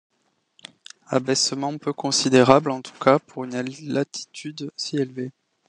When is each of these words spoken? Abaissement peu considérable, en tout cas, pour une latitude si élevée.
Abaissement 1.09 1.77
peu 1.77 1.93
considérable, 1.93 2.71
en 2.71 2.81
tout 2.81 2.97
cas, 2.99 3.19
pour 3.19 3.43
une 3.43 3.61
latitude 3.85 4.71
si 4.75 4.97
élevée. 4.97 5.29